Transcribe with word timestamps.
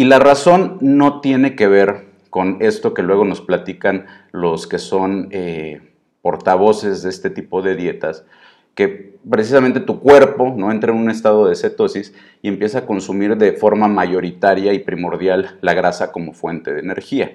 Y 0.00 0.04
la 0.04 0.18
razón 0.18 0.78
no 0.80 1.20
tiene 1.20 1.54
que 1.54 1.68
ver 1.68 2.06
con 2.30 2.56
esto 2.60 2.94
que 2.94 3.02
luego 3.02 3.26
nos 3.26 3.42
platican 3.42 4.06
los 4.32 4.66
que 4.66 4.78
son 4.78 5.28
eh, 5.30 5.92
portavoces 6.22 7.02
de 7.02 7.10
este 7.10 7.28
tipo 7.28 7.60
de 7.60 7.76
dietas, 7.76 8.24
que 8.74 9.18
precisamente 9.28 9.78
tu 9.78 10.00
cuerpo 10.00 10.54
no 10.56 10.72
entra 10.72 10.90
en 10.90 10.96
un 10.96 11.10
estado 11.10 11.46
de 11.46 11.54
cetosis 11.54 12.14
y 12.40 12.48
empieza 12.48 12.78
a 12.78 12.86
consumir 12.86 13.36
de 13.36 13.52
forma 13.52 13.88
mayoritaria 13.88 14.72
y 14.72 14.78
primordial 14.78 15.58
la 15.60 15.74
grasa 15.74 16.12
como 16.12 16.32
fuente 16.32 16.72
de 16.72 16.80
energía. 16.80 17.32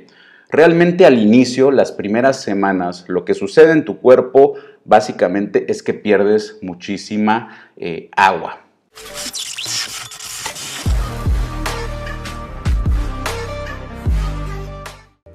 Realmente 0.50 1.06
al 1.06 1.20
inicio, 1.20 1.70
las 1.70 1.92
primeras 1.92 2.42
semanas, 2.42 3.06
lo 3.08 3.26
que 3.26 3.36
sucede 3.36 3.74
en 3.74 3.86
tu 3.86 4.00
cuerpo 4.00 4.56
básicamente 4.86 5.72
es 5.72 5.84
que 5.84 5.94
pierdes 5.94 6.58
muchísima 6.64 7.70
eh, 7.78 8.10
agua. 8.18 8.62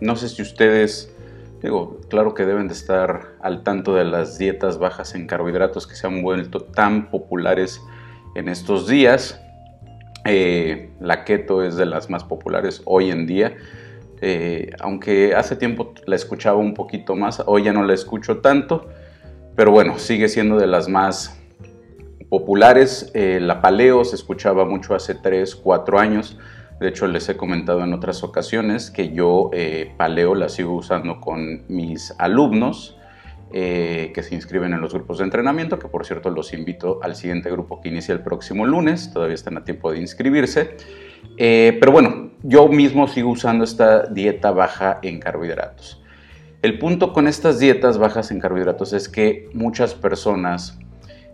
No 0.00 0.16
sé 0.16 0.28
si 0.28 0.42
ustedes, 0.42 1.14
digo, 1.62 2.00
claro 2.08 2.34
que 2.34 2.46
deben 2.46 2.68
de 2.68 2.74
estar 2.74 3.34
al 3.40 3.62
tanto 3.62 3.94
de 3.94 4.04
las 4.04 4.38
dietas 4.38 4.78
bajas 4.78 5.14
en 5.14 5.26
carbohidratos 5.26 5.86
que 5.86 5.94
se 5.94 6.06
han 6.06 6.22
vuelto 6.22 6.60
tan 6.60 7.10
populares 7.10 7.80
en 8.34 8.48
estos 8.48 8.86
días. 8.86 9.40
Eh, 10.24 10.90
la 11.00 11.24
keto 11.24 11.62
es 11.62 11.76
de 11.76 11.86
las 11.86 12.10
más 12.10 12.24
populares 12.24 12.82
hoy 12.84 13.10
en 13.10 13.26
día. 13.26 13.56
Eh, 14.22 14.70
aunque 14.80 15.34
hace 15.34 15.56
tiempo 15.56 15.94
la 16.06 16.16
escuchaba 16.16 16.58
un 16.58 16.74
poquito 16.74 17.16
más, 17.16 17.42
hoy 17.46 17.64
ya 17.64 17.72
no 17.72 17.82
la 17.82 17.94
escucho 17.94 18.38
tanto, 18.38 18.88
pero 19.56 19.70
bueno, 19.70 19.98
sigue 19.98 20.28
siendo 20.28 20.58
de 20.58 20.66
las 20.66 20.88
más 20.88 21.38
populares. 22.28 23.10
Eh, 23.14 23.38
la 23.40 23.60
paleo 23.60 24.04
se 24.04 24.16
escuchaba 24.16 24.64
mucho 24.64 24.94
hace 24.94 25.14
3, 25.14 25.56
4 25.56 25.98
años. 25.98 26.38
De 26.80 26.88
hecho, 26.88 27.06
les 27.06 27.28
he 27.28 27.36
comentado 27.36 27.84
en 27.84 27.92
otras 27.92 28.24
ocasiones 28.24 28.90
que 28.90 29.12
yo 29.12 29.50
eh, 29.52 29.92
paleo 29.98 30.34
la 30.34 30.48
sigo 30.48 30.74
usando 30.74 31.20
con 31.20 31.64
mis 31.68 32.14
alumnos 32.18 32.96
eh, 33.52 34.12
que 34.14 34.22
se 34.22 34.36
inscriben 34.36 34.72
en 34.72 34.80
los 34.80 34.94
grupos 34.94 35.18
de 35.18 35.24
entrenamiento, 35.24 35.78
que 35.78 35.88
por 35.88 36.06
cierto 36.06 36.30
los 36.30 36.54
invito 36.54 37.00
al 37.02 37.16
siguiente 37.16 37.50
grupo 37.50 37.80
que 37.80 37.88
inicia 37.88 38.12
el 38.12 38.20
próximo 38.20 38.64
lunes, 38.64 39.12
todavía 39.12 39.34
están 39.34 39.58
a 39.58 39.64
tiempo 39.64 39.90
de 39.92 39.98
inscribirse. 39.98 40.76
Eh, 41.36 41.76
pero 41.80 41.92
bueno, 41.92 42.30
yo 42.44 42.68
mismo 42.68 43.08
sigo 43.08 43.30
usando 43.30 43.64
esta 43.64 44.06
dieta 44.06 44.52
baja 44.52 45.00
en 45.02 45.18
carbohidratos. 45.18 46.00
El 46.62 46.78
punto 46.78 47.12
con 47.12 47.26
estas 47.26 47.58
dietas 47.58 47.98
bajas 47.98 48.30
en 48.30 48.38
carbohidratos 48.38 48.92
es 48.92 49.08
que 49.08 49.50
muchas 49.52 49.94
personas 49.94 50.78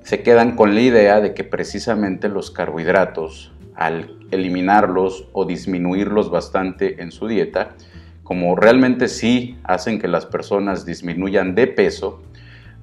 se 0.03 0.23
quedan 0.23 0.57
con 0.57 0.75
la 0.75 0.81
idea 0.81 1.21
de 1.21 1.35
que 1.35 1.45
precisamente 1.45 2.29
los 2.29 2.51
carbohidratos 2.51 3.53
al 3.77 4.17
eliminarlos 4.31 5.29
o 5.33 5.45
disminuirlos 5.45 6.31
bastante 6.31 7.03
en 7.03 7.13
su 7.13 7.29
dieta, 7.29 7.75
como 8.23 8.57
realmente 8.57 9.09
sí 9.09 9.59
hacen 9.63 10.01
que 10.01 10.09
las 10.09 10.27
personas 10.27 10.85
disminuyan 10.85 11.55
de 11.55 11.69
peso, 11.69 12.23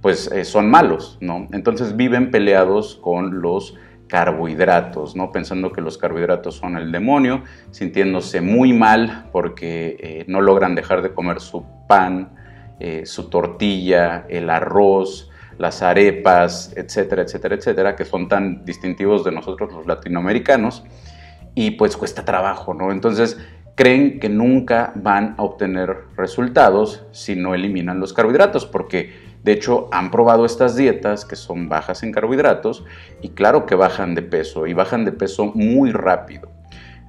pues 0.01 0.31
eh, 0.31 0.45
son 0.45 0.69
malos, 0.69 1.17
¿no? 1.21 1.47
Entonces 1.51 1.95
viven 1.95 2.31
peleados 2.31 2.95
con 3.01 3.41
los 3.41 3.75
carbohidratos, 4.07 5.15
¿no? 5.15 5.31
Pensando 5.31 5.71
que 5.71 5.81
los 5.81 5.97
carbohidratos 5.97 6.55
son 6.55 6.77
el 6.77 6.91
demonio, 6.91 7.43
sintiéndose 7.71 8.41
muy 8.41 8.71
mal 8.71 9.29
porque 9.31 9.97
eh, 9.99 10.25
no 10.27 10.39
logran 10.39 10.75
dejar 10.75 11.01
de 11.01 11.13
comer 11.13 11.39
su 11.39 11.65
pan, 11.87 12.29
eh, 12.79 13.05
su 13.05 13.29
tortilla, 13.29 14.25
el 14.29 14.49
arroz, 14.49 15.31
las 15.57 15.81
arepas, 15.81 16.73
etcétera, 16.75 17.23
etcétera, 17.23 17.55
etcétera, 17.55 17.95
que 17.95 18.05
son 18.05 18.27
tan 18.27 18.65
distintivos 18.65 19.23
de 19.23 19.31
nosotros 19.31 19.71
los 19.73 19.85
latinoamericanos 19.85 20.83
y 21.55 21.71
pues 21.71 21.97
cuesta 21.97 22.25
trabajo, 22.25 22.73
¿no? 22.73 22.91
Entonces 22.91 23.37
creen 23.75 24.19
que 24.19 24.29
nunca 24.29 24.91
van 24.95 25.35
a 25.37 25.43
obtener 25.43 25.95
resultados 26.15 27.05
si 27.11 27.35
no 27.35 27.55
eliminan 27.55 27.99
los 27.99 28.13
carbohidratos, 28.13 28.65
porque 28.65 29.33
de 29.43 29.51
hecho 29.51 29.89
han 29.91 30.11
probado 30.11 30.45
estas 30.45 30.75
dietas 30.75 31.25
que 31.25 31.35
son 31.35 31.69
bajas 31.69 32.03
en 32.03 32.11
carbohidratos 32.11 32.85
y 33.21 33.29
claro 33.29 33.65
que 33.65 33.75
bajan 33.75 34.15
de 34.15 34.21
peso 34.21 34.67
y 34.67 34.73
bajan 34.73 35.05
de 35.05 35.11
peso 35.11 35.51
muy 35.53 35.91
rápido. 35.91 36.49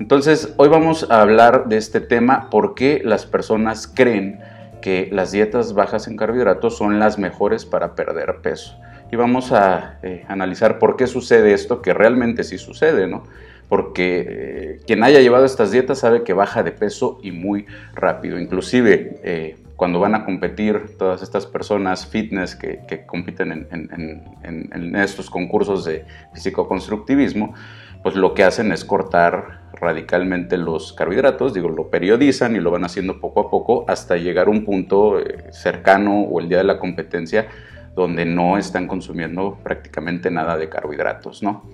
Entonces 0.00 0.52
hoy 0.56 0.68
vamos 0.68 1.06
a 1.10 1.20
hablar 1.20 1.68
de 1.68 1.76
este 1.76 2.00
tema, 2.00 2.50
por 2.50 2.74
qué 2.74 3.00
las 3.04 3.26
personas 3.26 3.86
creen 3.86 4.40
que 4.84 5.08
las 5.10 5.32
dietas 5.32 5.72
bajas 5.72 6.08
en 6.08 6.18
carbohidratos 6.18 6.76
son 6.76 6.98
las 6.98 7.18
mejores 7.18 7.64
para 7.64 7.94
perder 7.94 8.42
peso. 8.42 8.78
Y 9.10 9.16
vamos 9.16 9.50
a 9.50 9.98
eh, 10.02 10.26
analizar 10.28 10.78
por 10.78 10.98
qué 10.98 11.06
sucede 11.06 11.54
esto, 11.54 11.80
que 11.80 11.94
realmente 11.94 12.44
sí 12.44 12.58
sucede, 12.58 13.06
¿no? 13.06 13.22
Porque 13.70 14.26
eh, 14.28 14.80
quien 14.86 15.02
haya 15.02 15.20
llevado 15.20 15.46
estas 15.46 15.70
dietas 15.70 16.00
sabe 16.00 16.22
que 16.22 16.34
baja 16.34 16.62
de 16.62 16.70
peso 16.70 17.18
y 17.22 17.32
muy 17.32 17.64
rápido. 17.94 18.38
Inclusive 18.38 19.20
eh, 19.22 19.56
cuando 19.74 20.00
van 20.00 20.16
a 20.16 20.26
competir 20.26 20.98
todas 20.98 21.22
estas 21.22 21.46
personas 21.46 22.06
fitness 22.06 22.54
que, 22.54 23.06
compiten 23.06 23.66
en, 23.70 24.96
estos 24.96 25.30
concursos 25.30 25.86
de 25.86 26.04
físico-constructivismo, 26.34 27.54
pues 28.04 28.16
lo 28.16 28.34
que 28.34 28.44
hacen 28.44 28.70
es 28.70 28.84
cortar 28.84 29.62
radicalmente 29.72 30.58
los 30.58 30.92
carbohidratos, 30.92 31.54
digo, 31.54 31.70
lo 31.70 31.88
periodizan 31.88 32.54
y 32.54 32.60
lo 32.60 32.70
van 32.70 32.84
haciendo 32.84 33.18
poco 33.18 33.40
a 33.40 33.50
poco 33.50 33.86
hasta 33.88 34.18
llegar 34.18 34.48
a 34.48 34.50
un 34.50 34.62
punto 34.62 35.18
eh, 35.18 35.46
cercano 35.52 36.20
o 36.20 36.38
el 36.38 36.50
día 36.50 36.58
de 36.58 36.64
la 36.64 36.78
competencia 36.78 37.48
donde 37.96 38.26
no 38.26 38.58
están 38.58 38.86
consumiendo 38.86 39.58
prácticamente 39.62 40.30
nada 40.30 40.58
de 40.58 40.68
carbohidratos, 40.68 41.42
¿no? 41.42 41.64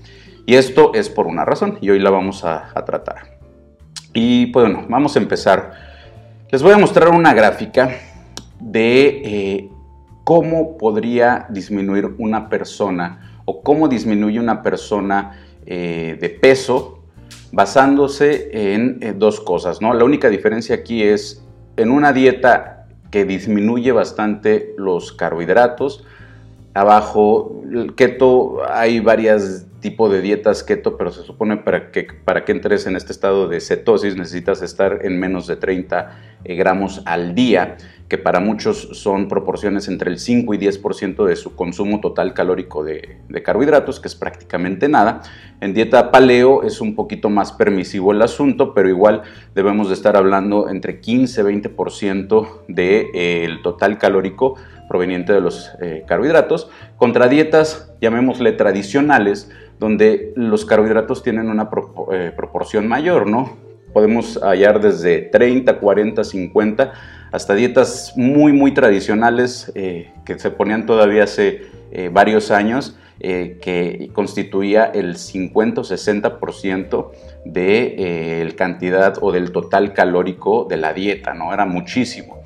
Y 0.47 0.55
esto 0.55 0.93
es 0.95 1.11
por 1.11 1.27
una 1.27 1.45
razón 1.45 1.79
y 1.81 1.91
hoy 1.91 1.99
la 1.99 2.11
vamos 2.11 2.45
a, 2.45 2.73
tratar. 2.87 3.39
Y 4.15 4.47
pues 4.47 4.67
bueno, 4.67 4.87
vamos 4.89 5.17
a 5.17 5.19
empezar. 5.19 5.73
Les 6.49 6.63
voy 6.63 6.75
a 6.75 6.79
mostrar 6.79 7.09
una 7.09 7.35
gráfica 7.35 7.91
de 8.61 9.23
eh, 9.25 9.71
cómo 10.23 10.79
podría 10.79 11.47
disminuir 11.49 12.15
una 12.19 12.49
persona 12.49 13.43
o 13.47 13.63
cómo 13.63 13.89
disminuye 13.89 14.39
una 14.39 14.63
persona 14.63 15.50
eh, 15.67 16.17
de 16.21 16.29
peso 16.31 17.03
basándose 17.53 18.73
en 18.73 18.99
eh, 19.01 19.15
dos 19.17 19.41
cosas. 19.41 19.81
¿no? 19.81 19.95
La 19.95 20.05
única 20.05 20.29
diferencia 20.29 20.77
aquí 20.77 21.03
es 21.03 21.43
en 21.77 21.91
una 21.91 22.13
dieta 22.13 22.87
que 23.11 23.25
disminuye 23.25 23.93
bastante 23.93 24.75
los 24.77 25.13
carbohidratos. 25.13 26.05
Abajo, 26.75 27.63
el 27.71 27.95
keto, 27.95 28.59
hay 28.69 29.01
varias 29.01 29.67
tipos 29.81 30.11
de 30.13 30.21
dietas 30.21 30.63
keto, 30.63 30.97
pero 30.97 31.11
se 31.11 31.23
supone 31.23 31.57
para 31.57 31.91
que, 31.91 32.07
para 32.25 32.45
que 32.45 32.53
entres 32.53 32.87
en 32.87 32.97
este 32.97 33.13
estado 33.13 33.49
de 33.49 33.61
cetosis 33.61 34.17
necesitas 34.17 34.63
estar 34.63 35.01
en 35.03 35.19
menos 35.19 35.47
de 35.47 35.57
30 35.57 36.19
gramos 36.45 37.03
al 37.05 37.35
día 37.35 37.77
que 38.11 38.19
para 38.19 38.41
muchos 38.41 38.89
son 38.95 39.29
proporciones 39.29 39.87
entre 39.87 40.11
el 40.11 40.19
5 40.19 40.53
y 40.55 40.59
10% 40.59 41.25
de 41.25 41.37
su 41.37 41.55
consumo 41.55 42.01
total 42.01 42.35
calórico 42.35 42.83
de, 42.83 43.21
carbohidratos, 43.45 44.01
que 44.01 44.09
es 44.09 44.17
prácticamente 44.17 44.89
nada. 44.89 45.23
En 45.61 45.75
dieta 45.75 46.11
paleo 46.11 46.65
es 46.65 46.81
un 46.81 46.97
poquito 46.97 47.31
más 47.31 47.53
permisivo 47.53 48.11
el 48.11 48.21
asunto, 48.21 48.75
pero 48.75 48.89
igual 48.89 49.23
debemos 49.55 49.87
de 49.89 49.95
estar 49.95 50.17
hablando 50.17 50.69
entre 50.69 50.99
15 50.99 51.41
y 51.41 51.45
20% 51.45 52.63
del 52.67 52.75
de, 53.15 53.59
total 53.63 53.97
calórico 53.97 54.57
proveniente 54.89 55.33
de 55.33 55.41
los 55.41 55.71
eh, 55.81 56.03
carbohidratos, 56.09 56.69
contra 56.97 57.29
dietas, 57.29 57.95
llamémosle 58.01 58.51
tradicionales, 58.51 59.53
donde 59.81 60.35
los 60.37 60.67
carbohidratos 60.67 61.23
tienen 61.23 61.49
una 61.49 61.71
eh, 62.13 62.33
proporción 62.37 62.87
mayor, 62.87 63.27
¿no? 63.27 63.57
Podemos 63.95 64.39
hallar 64.43 64.81
desde 64.81 65.23
30, 65.23 65.79
40, 65.79 66.23
50 66.23 66.93
hasta 67.33 67.55
dietas 67.55 68.13
muy, 68.15 68.53
muy 68.53 68.75
tradicionales 68.75 69.73
eh, 69.75 70.13
que 70.27 70.39
se 70.39 70.51
ponían 70.51 70.85
todavía 70.85 71.25
hace 71.25 71.63
eh, 71.91 72.11
varios 72.13 72.53
años, 72.53 72.97
que 73.23 74.09
constituía 74.15 74.87
el 74.87 75.19
50 75.19 75.83
o 75.83 75.85
60% 75.85 77.11
de 77.45 78.47
la 78.49 78.57
cantidad 78.57 79.19
o 79.21 79.31
del 79.31 79.53
total 79.53 79.93
calórico 79.93 80.65
de 80.65 80.79
la 80.79 80.95
dieta, 80.95 81.35
¿no? 81.35 81.53
Era 81.53 81.67
muchísimo. 81.67 82.41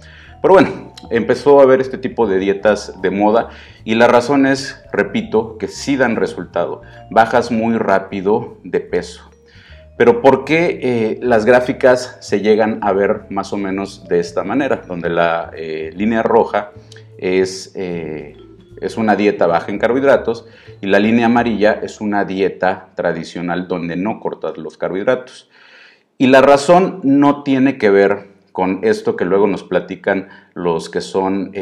Pero 0.44 0.56
bueno, 0.56 0.92
empezó 1.08 1.58
a 1.58 1.62
haber 1.62 1.80
este 1.80 1.96
tipo 1.96 2.26
de 2.26 2.38
dietas 2.38 3.00
de 3.00 3.10
moda 3.10 3.48
y 3.82 3.94
la 3.94 4.08
razón 4.08 4.44
es, 4.44 4.84
repito, 4.92 5.56
que 5.56 5.68
sí 5.68 5.96
dan 5.96 6.16
resultado. 6.16 6.82
Bajas 7.10 7.50
muy 7.50 7.78
rápido 7.78 8.58
de 8.62 8.80
peso. 8.80 9.30
Pero 9.96 10.20
¿por 10.20 10.44
qué 10.44 10.80
eh, 10.82 11.18
las 11.22 11.46
gráficas 11.46 12.18
se 12.20 12.42
llegan 12.42 12.80
a 12.82 12.92
ver 12.92 13.22
más 13.30 13.54
o 13.54 13.56
menos 13.56 14.06
de 14.06 14.20
esta 14.20 14.44
manera? 14.44 14.82
Donde 14.86 15.08
la 15.08 15.50
eh, 15.56 15.94
línea 15.96 16.22
roja 16.22 16.72
es, 17.16 17.72
eh, 17.74 18.36
es 18.82 18.98
una 18.98 19.16
dieta 19.16 19.46
baja 19.46 19.72
en 19.72 19.78
carbohidratos 19.78 20.46
y 20.82 20.88
la 20.88 20.98
línea 20.98 21.24
amarilla 21.24 21.80
es 21.82 22.02
una 22.02 22.26
dieta 22.26 22.90
tradicional 22.96 23.66
donde 23.66 23.96
no 23.96 24.20
cortas 24.20 24.58
los 24.58 24.76
carbohidratos. 24.76 25.48
Y 26.18 26.26
la 26.26 26.42
razón 26.42 27.00
no 27.02 27.44
tiene 27.44 27.78
que 27.78 27.88
ver 27.88 28.33
con 28.54 28.78
esto 28.84 29.16
que 29.16 29.24
luego 29.24 29.48
nos 29.48 29.64
platican 29.64 30.28
los 30.54 30.88
que 30.88 31.00
son 31.00 31.52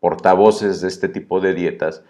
portavoces 0.00 0.80
de 0.80 0.88
este 0.88 1.08
tipo 1.08 1.40
de 1.40 1.54
dietas, 1.54 2.02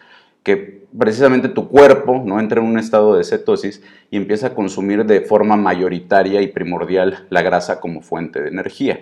que 0.42 0.86
precisamente 0.98 1.50
tu 1.50 1.68
cuerpo 1.68 2.22
no 2.24 2.40
entra 2.40 2.62
en 2.62 2.66
un 2.66 2.78
estado 2.78 3.14
de 3.14 3.24
cetosis 3.24 3.82
y 4.10 4.16
empieza 4.16 4.48
a 4.48 4.54
consumir 4.54 5.04
de 5.04 5.20
forma 5.20 5.56
mayoritaria 5.56 6.40
y 6.40 6.48
primordial 6.48 7.26
la 7.28 7.42
grasa 7.42 7.78
como 7.78 8.00
fuente 8.00 8.40
de 8.40 8.48
energía. 8.48 9.00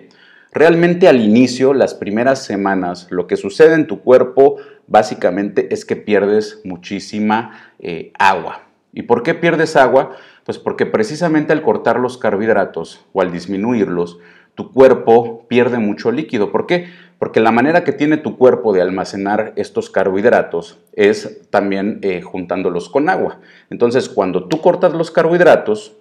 Realmente 0.51 1.07
al 1.07 1.21
inicio, 1.21 1.73
las 1.73 1.93
primeras 1.93 2.43
semanas, 2.43 3.07
lo 3.09 3.25
que 3.25 3.37
sucede 3.37 3.75
en 3.75 3.87
tu 3.87 4.01
cuerpo 4.01 4.57
básicamente 4.87 5.73
es 5.73 5.85
que 5.85 5.95
pierdes 5.95 6.59
muchísima 6.65 7.71
eh, 7.79 8.11
agua. 8.19 8.63
¿Y 8.91 9.03
por 9.03 9.23
qué 9.23 9.33
pierdes 9.33 9.77
agua? 9.77 10.17
Pues 10.43 10.57
porque 10.57 10.87
precisamente 10.87 11.53
al 11.53 11.61
cortar 11.61 11.99
los 11.99 12.17
carbohidratos 12.17 13.05
o 13.13 13.21
al 13.21 13.31
disminuirlos, 13.31 14.17
tu 14.59 14.73
cuerpo 14.73 15.45
pierde 15.47 15.79
mucho 15.79 16.11
líquido. 16.11 16.51
¿Por 16.51 16.67
qué? 16.67 16.89
Porque 17.17 17.39
la 17.39 17.53
manera 17.53 17.85
que 17.85 17.93
tiene 17.93 18.17
tu 18.17 18.37
cuerpo 18.37 18.73
de 18.73 18.81
almacenar 18.81 19.53
estos 19.55 19.89
carbohidratos 19.89 20.79
es 20.91 21.49
también 21.49 21.99
eh, 22.01 22.21
juntándolos 22.21 22.89
con 22.89 23.07
agua. 23.07 23.39
Entonces, 23.69 24.09
cuando 24.09 24.49
tú 24.49 24.59
cortas 24.59 24.91
los 24.93 25.11
carbohidratos, 25.11 25.95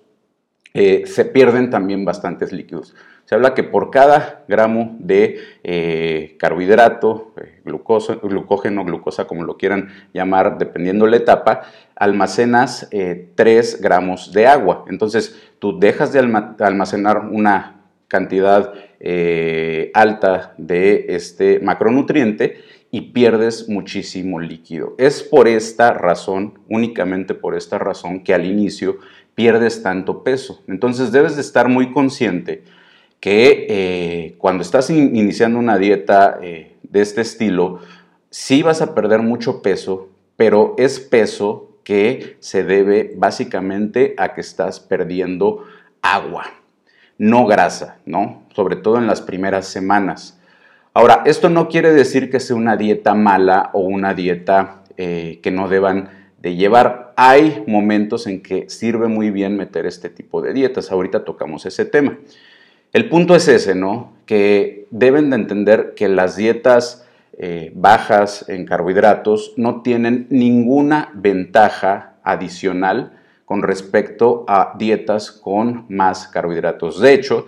eh, 0.75 1.05
se 1.07 1.25
pierden 1.25 1.71
también 1.71 2.05
bastantes 2.05 2.51
líquidos. 2.51 2.97
Se 3.27 3.37
habla 3.37 3.55
que 3.55 3.63
por 3.63 3.93
cada 3.93 4.43
gramo 4.49 4.97
de 4.99 5.39
eh, 5.63 6.35
carbohidrato, 6.41 7.35
glucógeno, 7.65 8.85
glucosa, 8.85 9.29
como 9.29 9.45
lo 9.45 9.57
quieran 9.57 9.91
llamar, 10.13 10.59
dependiendo 10.59 11.07
la 11.07 11.19
etapa, 11.19 11.63
almacenas 11.95 12.91
3 12.91 13.81
gramos 13.81 14.33
de 14.33 14.49
agua. 14.49 14.85
Entonces, 14.89 15.41
tú 15.61 15.79
dejas 15.79 16.13
de 16.13 16.19
almacenar 16.19 17.29
una 17.31 17.78
cantidad 18.09 18.73
eh, 19.01 19.91
alta 19.95 20.55
de 20.59 21.07
este 21.11 21.61
macronutriente 21.61 22.57
y 22.91 23.13
pierdes 23.13 23.69
muchísimo 23.69 24.41
líquido. 24.41 24.95
Es 24.99 25.23
por 25.23 25.47
esta 25.47 25.93
razón, 25.93 26.59
únicamente 26.69 27.35
por 27.35 27.55
esta 27.55 27.79
razón, 27.79 28.25
que 28.25 28.35
al 28.35 28.47
inicio 28.47 28.99
pierdes 29.35 29.83
tanto 29.83 30.25
peso. 30.25 30.63
Entonces 30.67 31.13
debes 31.13 31.37
de 31.37 31.43
estar 31.43 31.69
muy 31.69 31.93
consciente 31.93 32.65
que 33.21 33.67
eh, 33.69 34.35
cuando 34.39 34.63
estás 34.63 34.91
iniciando 34.91 35.59
una 35.59 35.77
dieta 35.77 36.39
eh, 36.43 36.77
de 36.83 37.01
este 37.03 37.21
estilo, 37.21 37.81
sí 38.31 38.63
vas 38.63 38.81
a 38.81 38.95
perder 38.95 39.21
mucho 39.21 39.61
peso, 39.61 40.09
pero 40.37 40.75
es 40.79 40.99
peso 40.99 41.79
que 41.85 42.37
se 42.41 42.65
debe 42.65 43.13
básicamente 43.17 44.15
a 44.19 44.35
que 44.35 44.41
estás 44.41 44.81
perdiendo 44.81 45.65
agua 46.01 46.58
no 47.19 47.47
grasa, 47.47 47.99
¿no? 48.07 48.45
Sobre 48.55 48.77
todo 48.77 48.99
en 48.99 49.07
las 49.07 49.21
primeras 49.21 49.67
semanas. 49.67 50.39
Ahora, 50.95 51.23
esto 51.27 51.49
no 51.49 51.69
quiere 51.69 51.93
decir 51.93 52.31
que 52.31 52.41
sea 52.41 52.57
una 52.57 52.77
dieta 52.77 53.15
mala 53.15 53.71
o 53.73 53.81
una 53.81 54.15
dieta 54.15 54.83
eh, 54.97 55.41
que 55.43 55.51
no 55.51 55.69
deban 55.69 56.11
de 56.41 56.55
llevar. 56.55 57.13
Hay 57.17 57.65
momentos 57.67 58.27
en 58.27 58.43
que 58.43 58.71
sirve 58.71 59.09
muy 59.09 59.31
bien 59.31 59.57
meter 59.57 59.87
este 59.87 60.09
tipo 60.09 60.41
de 60.41 60.53
dietas. 60.53 60.91
Ahorita 60.91 61.25
tocamos 61.25 61.67
ese 61.67 61.85
tema. 61.85 62.19
El 62.93 63.09
punto 63.09 63.35
es 63.35 63.49
ese, 63.49 63.75
¿no? 63.75 64.13
Que 64.25 64.87
deben 64.91 65.31
de 65.31 65.37
entender 65.37 65.95
que 65.95 66.09
las 66.09 66.37
dietas 66.37 67.07
eh, 67.37 67.71
bajas 67.75 68.49
en 68.49 68.65
carbohidratos 68.65 69.55
no 69.57 69.83
tienen 69.83 70.27
ninguna 70.31 71.11
ventaja 71.15 72.15
adicional 72.23 73.18
con 73.49 73.63
respecto 73.63 74.45
a 74.47 74.75
dietas 74.79 75.33
con 75.33 75.87
más 75.89 76.29
carbohidratos. 76.29 77.01
De 77.01 77.15
hecho, 77.15 77.47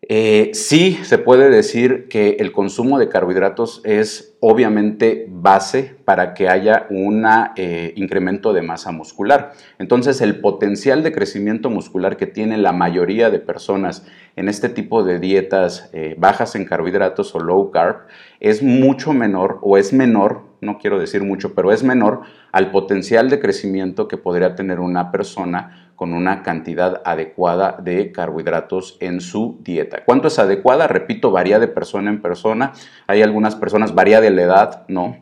eh, 0.00 0.52
sí 0.54 0.98
se 1.02 1.18
puede 1.18 1.50
decir 1.50 2.08
que 2.08 2.38
el 2.40 2.52
consumo 2.52 2.98
de 2.98 3.10
carbohidratos 3.10 3.82
es 3.84 4.38
obviamente 4.40 5.26
base 5.28 5.94
para 6.06 6.32
que 6.32 6.48
haya 6.48 6.86
un 6.88 7.26
eh, 7.56 7.92
incremento 7.96 8.54
de 8.54 8.62
masa 8.62 8.90
muscular. 8.90 9.52
Entonces 9.78 10.22
el 10.22 10.40
potencial 10.40 11.02
de 11.02 11.12
crecimiento 11.12 11.68
muscular 11.68 12.16
que 12.16 12.26
tiene 12.26 12.56
la 12.56 12.72
mayoría 12.72 13.28
de 13.28 13.40
personas 13.40 14.06
en 14.36 14.48
este 14.48 14.70
tipo 14.70 15.02
de 15.02 15.18
dietas 15.18 15.90
eh, 15.92 16.14
bajas 16.16 16.54
en 16.54 16.64
carbohidratos 16.64 17.34
o 17.34 17.40
low 17.40 17.70
carb 17.70 18.06
es 18.40 18.62
mucho 18.62 19.12
menor 19.12 19.58
o 19.60 19.76
es 19.76 19.92
menor, 19.92 20.47
no 20.60 20.78
quiero 20.78 20.98
decir 20.98 21.22
mucho, 21.22 21.54
pero 21.54 21.72
es 21.72 21.82
menor 21.82 22.22
al 22.52 22.70
potencial 22.70 23.30
de 23.30 23.40
crecimiento 23.40 24.08
que 24.08 24.16
podría 24.16 24.54
tener 24.54 24.80
una 24.80 25.10
persona 25.10 25.90
con 25.96 26.14
una 26.14 26.42
cantidad 26.44 27.02
adecuada 27.04 27.76
de 27.82 28.12
carbohidratos 28.12 28.96
en 29.00 29.20
su 29.20 29.58
dieta. 29.62 30.04
¿Cuánto 30.04 30.28
es 30.28 30.38
adecuada? 30.38 30.86
Repito, 30.86 31.32
varía 31.32 31.58
de 31.58 31.66
persona 31.66 32.10
en 32.10 32.22
persona. 32.22 32.72
Hay 33.08 33.22
algunas 33.22 33.56
personas, 33.56 33.94
varía 33.94 34.20
de 34.20 34.30
la 34.30 34.42
edad, 34.42 34.84
¿no? 34.86 35.16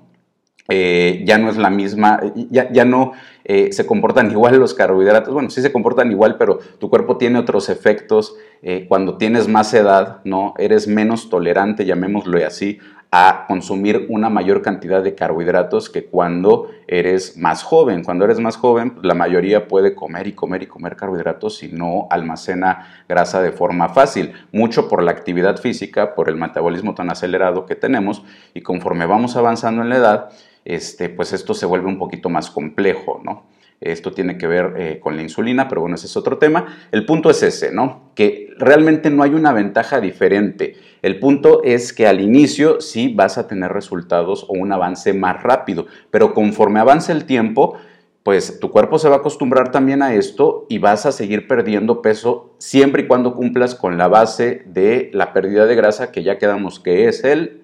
Eh, 0.68 1.22
ya 1.24 1.38
no 1.38 1.48
es 1.48 1.56
la 1.56 1.70
misma, 1.70 2.20
ya, 2.50 2.70
ya 2.72 2.84
no 2.84 3.12
eh, 3.48 3.72
se 3.72 3.86
comportan 3.86 4.30
igual 4.32 4.58
los 4.58 4.74
carbohidratos. 4.74 5.32
Bueno, 5.32 5.50
sí 5.50 5.62
se 5.62 5.72
comportan 5.72 6.10
igual, 6.10 6.36
pero 6.36 6.58
tu 6.78 6.90
cuerpo 6.90 7.16
tiene 7.16 7.38
otros 7.38 7.68
efectos. 7.68 8.34
Eh, 8.62 8.86
cuando 8.88 9.16
tienes 9.16 9.48
más 9.48 9.72
edad, 9.72 10.20
¿no? 10.24 10.54
Eres 10.58 10.88
menos 10.88 11.30
tolerante, 11.30 11.84
llamémoslo 11.84 12.44
así, 12.44 12.80
a 13.12 13.44
consumir 13.46 14.06
una 14.08 14.28
mayor 14.28 14.62
cantidad 14.62 15.02
de 15.02 15.14
carbohidratos 15.14 15.88
que 15.88 16.06
cuando 16.06 16.70
eres 16.88 17.36
más 17.36 17.62
joven. 17.62 18.02
Cuando 18.02 18.24
eres 18.24 18.40
más 18.40 18.56
joven, 18.56 18.98
la 19.02 19.14
mayoría 19.14 19.68
puede 19.68 19.94
comer 19.94 20.26
y 20.26 20.32
comer 20.32 20.64
y 20.64 20.66
comer 20.66 20.96
carbohidratos 20.96 21.62
y 21.62 21.68
no 21.68 22.08
almacena 22.10 23.04
grasa 23.08 23.40
de 23.40 23.52
forma 23.52 23.90
fácil, 23.90 24.32
mucho 24.52 24.88
por 24.88 25.02
la 25.02 25.12
actividad 25.12 25.56
física, 25.58 26.14
por 26.14 26.28
el 26.28 26.36
metabolismo 26.36 26.94
tan 26.94 27.10
acelerado 27.10 27.64
que 27.64 27.76
tenemos 27.76 28.24
y 28.54 28.62
conforme 28.62 29.06
vamos 29.06 29.36
avanzando 29.36 29.82
en 29.82 29.88
la 29.88 29.96
edad, 29.96 30.30
este, 30.66 31.08
pues 31.08 31.32
esto 31.32 31.54
se 31.54 31.64
vuelve 31.64 31.86
un 31.86 31.98
poquito 31.98 32.28
más 32.28 32.50
complejo, 32.50 33.20
¿no? 33.24 33.44
Esto 33.80 34.12
tiene 34.12 34.38
que 34.38 34.46
ver 34.46 34.74
eh, 34.76 35.00
con 35.00 35.16
la 35.16 35.22
insulina, 35.22 35.68
pero 35.68 35.82
bueno, 35.82 35.96
ese 35.96 36.06
es 36.06 36.16
otro 36.16 36.38
tema. 36.38 36.78
El 36.92 37.04
punto 37.04 37.28
es 37.28 37.42
ese, 37.42 37.72
¿no? 37.72 38.10
Que 38.14 38.54
realmente 38.58 39.10
no 39.10 39.22
hay 39.22 39.34
una 39.34 39.52
ventaja 39.52 40.00
diferente. 40.00 40.76
El 41.02 41.18
punto 41.18 41.62
es 41.62 41.92
que 41.92 42.06
al 42.06 42.20
inicio 42.20 42.80
sí 42.80 43.12
vas 43.14 43.36
a 43.36 43.46
tener 43.46 43.72
resultados 43.72 44.44
o 44.48 44.54
un 44.54 44.72
avance 44.72 45.12
más 45.12 45.42
rápido, 45.42 45.86
pero 46.10 46.32
conforme 46.32 46.80
avance 46.80 47.12
el 47.12 47.26
tiempo, 47.26 47.76
pues 48.22 48.58
tu 48.58 48.70
cuerpo 48.70 48.98
se 48.98 49.08
va 49.08 49.16
a 49.16 49.18
acostumbrar 49.18 49.70
también 49.70 50.02
a 50.02 50.14
esto 50.14 50.66
y 50.68 50.78
vas 50.78 51.06
a 51.06 51.12
seguir 51.12 51.46
perdiendo 51.46 52.02
peso 52.02 52.56
siempre 52.58 53.02
y 53.02 53.06
cuando 53.06 53.34
cumplas 53.34 53.74
con 53.74 53.98
la 53.98 54.08
base 54.08 54.62
de 54.66 55.10
la 55.12 55.32
pérdida 55.32 55.66
de 55.66 55.76
grasa 55.76 56.10
que 56.10 56.24
ya 56.24 56.38
quedamos 56.38 56.80
que 56.80 57.06
es 57.06 57.22
el 57.22 57.62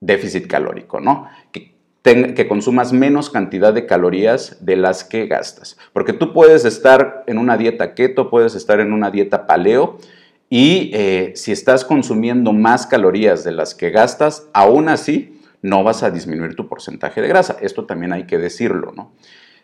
déficit 0.00 0.46
calórico, 0.46 1.00
¿no? 1.00 1.26
Consumas 2.48 2.92
menos 2.92 3.30
cantidad 3.30 3.72
de 3.72 3.86
calorías 3.86 4.56
de 4.60 4.76
las 4.76 5.04
que 5.04 5.26
gastas. 5.26 5.76
Porque 5.92 6.12
tú 6.12 6.32
puedes 6.32 6.64
estar 6.64 7.24
en 7.26 7.38
una 7.38 7.56
dieta 7.56 7.94
keto, 7.94 8.30
puedes 8.30 8.54
estar 8.54 8.80
en 8.80 8.92
una 8.92 9.10
dieta 9.10 9.46
paleo 9.46 9.98
y 10.48 10.90
eh, 10.94 11.32
si 11.36 11.52
estás 11.52 11.84
consumiendo 11.84 12.52
más 12.52 12.86
calorías 12.86 13.44
de 13.44 13.52
las 13.52 13.74
que 13.74 13.90
gastas, 13.90 14.48
aún 14.52 14.88
así 14.88 15.40
no 15.62 15.84
vas 15.84 16.02
a 16.02 16.10
disminuir 16.10 16.56
tu 16.56 16.68
porcentaje 16.68 17.20
de 17.20 17.28
grasa. 17.28 17.56
Esto 17.60 17.84
también 17.84 18.12
hay 18.12 18.24
que 18.24 18.38
decirlo, 18.38 18.92
¿no? 18.96 19.12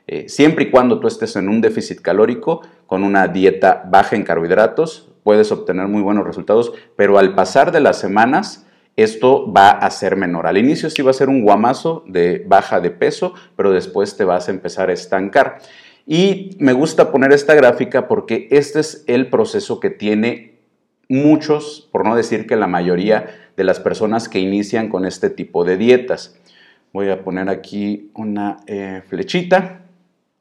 Eh, 0.06 0.28
siempre 0.28 0.64
y 0.64 0.70
cuando 0.70 1.00
tú 1.00 1.08
estés 1.08 1.34
en 1.34 1.48
un 1.48 1.60
déficit 1.60 2.00
calórico, 2.00 2.62
con 2.86 3.02
una 3.02 3.26
dieta 3.26 3.82
baja 3.90 4.14
en 4.14 4.22
carbohidratos, 4.22 5.10
puedes 5.24 5.50
obtener 5.50 5.88
muy 5.88 6.02
buenos 6.02 6.24
resultados, 6.24 6.72
pero 6.94 7.18
al 7.18 7.34
pasar 7.34 7.72
de 7.72 7.80
las 7.80 7.98
semanas, 7.98 8.65
esto 8.96 9.52
va 9.52 9.70
a 9.70 9.90
ser 9.90 10.16
menor. 10.16 10.46
Al 10.46 10.56
inicio 10.56 10.88
sí 10.88 11.02
va 11.02 11.10
a 11.10 11.14
ser 11.14 11.28
un 11.28 11.42
guamazo 11.42 12.02
de 12.06 12.42
baja 12.46 12.80
de 12.80 12.90
peso, 12.90 13.34
pero 13.54 13.70
después 13.70 14.16
te 14.16 14.24
vas 14.24 14.48
a 14.48 14.50
empezar 14.50 14.88
a 14.88 14.94
estancar. 14.94 15.58
Y 16.06 16.56
me 16.58 16.72
gusta 16.72 17.12
poner 17.12 17.32
esta 17.32 17.54
gráfica 17.54 18.08
porque 18.08 18.48
este 18.50 18.80
es 18.80 19.04
el 19.06 19.28
proceso 19.28 19.80
que 19.80 19.90
tiene 19.90 20.54
muchos, 21.08 21.88
por 21.92 22.06
no 22.06 22.16
decir 22.16 22.46
que 22.46 22.56
la 22.56 22.66
mayoría 22.66 23.50
de 23.56 23.64
las 23.64 23.80
personas 23.80 24.28
que 24.28 24.38
inician 24.38 24.88
con 24.88 25.04
este 25.04 25.30
tipo 25.30 25.64
de 25.64 25.76
dietas. 25.76 26.36
Voy 26.92 27.10
a 27.10 27.22
poner 27.22 27.48
aquí 27.48 28.10
una 28.14 28.58
eh, 28.66 29.02
flechita. 29.08 29.82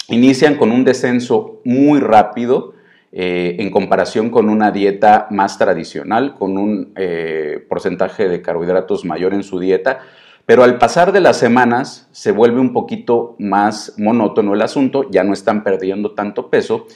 Inician 0.07 0.55
con 0.55 0.71
un 0.71 0.85
descenso 0.85 1.62
muy 1.65 2.00
rápido 2.00 2.75
eh, 3.17 3.55
en 3.60 3.72
comparación 3.72 4.29
con 4.29 4.50
una 4.50 4.72
dieta 4.72 5.27
más 5.29 5.57
tradicional, 5.57 6.36
con 6.36 6.57
un 6.57 6.91
eh, 6.98 7.65
porcentaje 7.69 8.27
de 8.27 8.41
carbohidratos 8.41 9.05
mayor 9.05 9.34
en 9.34 9.43
su 9.43 9.57
dieta, 9.57 10.01
pero 10.45 10.65
al 10.65 10.77
pasar 10.77 11.13
de 11.13 11.22
las 11.22 11.38
semanas 11.38 12.10
se 12.12 12.34
vuelve 12.34 12.60
un 12.60 12.74
poquito 12.74 13.38
más 13.39 13.93
monótono 13.98 14.53
el 14.53 14.62
asunto, 14.62 15.10
ya 15.10 15.24
no 15.24 15.31
están 15.31 15.63
perdiendo 15.63 16.12
tanto 16.12 16.50
peso. 16.50 16.88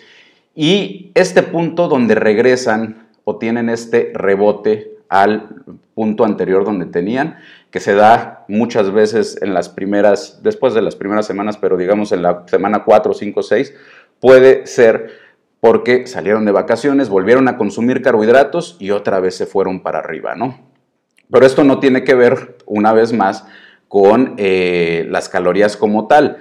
Y 0.53 1.11
este 1.15 1.41
punto 1.41 1.87
donde 1.87 2.15
regresan 2.15 3.07
o 3.23 3.37
tienen 3.37 3.69
este 3.69 4.11
rebote 4.13 4.97
al 5.07 5.63
punto 5.95 6.25
anterior 6.25 6.65
donde 6.65 6.87
tenían, 6.87 7.37
que 7.71 7.79
se 7.79 7.95
da 7.95 8.43
muchas 8.49 8.91
veces 8.91 9.41
en 9.41 9.53
las 9.53 9.69
primeras, 9.69 10.43
después 10.43 10.73
de 10.73 10.81
las 10.81 10.97
primeras 10.97 11.25
semanas, 11.25 11.57
pero 11.57 11.77
digamos 11.77 12.11
en 12.11 12.23
la 12.23 12.43
semana 12.45 12.83
4, 12.83 13.13
5, 13.13 13.41
6, 13.41 13.73
puede 14.19 14.65
ser 14.67 15.28
porque 15.59 16.07
salieron 16.07 16.45
de 16.45 16.51
vacaciones, 16.51 17.09
volvieron 17.09 17.47
a 17.47 17.57
consumir 17.57 18.01
carbohidratos 18.01 18.77
y 18.79 18.91
otra 18.91 19.19
vez 19.19 19.35
se 19.35 19.45
fueron 19.45 19.81
para 19.81 19.99
arriba, 19.99 20.35
¿no? 20.35 20.59
Pero 21.31 21.45
esto 21.45 21.63
no 21.63 21.79
tiene 21.79 22.03
que 22.03 22.15
ver, 22.15 22.57
una 22.65 22.93
vez 22.93 23.13
más, 23.13 23.45
con 23.87 24.35
eh, 24.37 25.07
las 25.09 25.29
calorías 25.29 25.77
como 25.77 26.07
tal, 26.07 26.37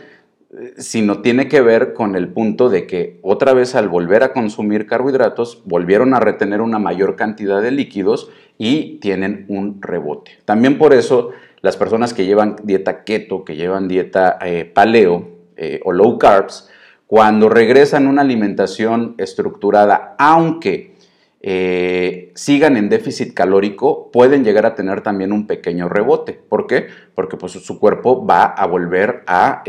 sino 0.79 1.21
tiene 1.21 1.49
que 1.49 1.61
ver 1.61 1.93
con 1.93 2.17
el 2.17 2.29
punto 2.29 2.71
de 2.71 2.87
que 2.87 3.19
otra 3.23 3.53
vez 3.53 3.75
al 3.75 3.89
volver 3.89 4.23
a 4.23 4.33
consumir 4.33 4.87
carbohidratos, 4.87 5.63
volvieron 5.67 6.15
a 6.15 6.21
retener 6.21 6.63
una 6.63 6.79
mayor 6.79 7.17
cantidad 7.17 7.61
de 7.61 7.71
líquidos 7.71 8.31
y 8.57 8.99
tienen 9.01 9.45
un 9.49 9.83
rebote. 9.83 10.33
También 10.45 10.79
por 10.79 10.95
eso 10.95 11.31
las 11.61 11.77
personas 11.77 12.15
que 12.15 12.25
llevan 12.25 12.57
dieta 12.63 13.05
keto, 13.05 13.45
que 13.45 13.57
llevan 13.57 13.89
dieta 13.89 14.39
eh, 14.45 14.65
paleo 14.65 15.29
eh, 15.57 15.81
o 15.85 15.93
low 15.93 16.19
carbs, 16.19 16.71
cuando 17.09 17.49
regresan 17.49 18.07
a 18.07 18.11
una 18.11 18.21
alimentación 18.21 19.15
estructurada, 19.17 20.15
aunque 20.19 20.95
eh, 21.41 22.33
sigan 22.35 22.77
en 22.77 22.91
déficit 22.91 23.33
calórico, 23.33 24.11
pueden 24.13 24.45
llegar 24.45 24.67
a 24.67 24.75
tener 24.75 25.01
también 25.01 25.33
un 25.33 25.47
pequeño 25.47 25.89
rebote. 25.89 26.35
¿Por 26.35 26.67
qué? 26.67 26.89
Porque 27.15 27.39
pues, 27.39 27.53
su 27.53 27.79
cuerpo 27.79 28.27
va 28.27 28.45
a 28.45 28.67
volver 28.67 29.25
a 29.27 29.65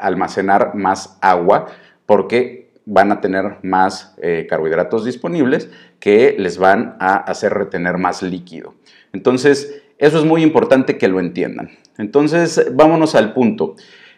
almacenar 0.00 0.74
más 0.74 1.16
agua 1.20 1.66
porque 2.06 2.72
van 2.86 3.12
a 3.12 3.20
tener 3.20 3.58
más 3.62 4.16
carbohidratos 4.48 5.04
disponibles 5.04 5.70
que 6.00 6.34
les 6.36 6.58
van 6.58 6.96
a 6.98 7.18
hacer 7.18 7.54
retener 7.54 7.98
más 7.98 8.24
líquido. 8.24 8.74
Entonces, 9.12 9.80
eso 9.98 10.18
es 10.18 10.24
muy 10.24 10.42
importante 10.42 10.98
que 10.98 11.06
lo 11.06 11.20
entiendan. 11.20 11.70
Entonces, 11.98 12.72
vámonos 12.74 13.14
al 13.14 13.32
punto. 13.32 13.76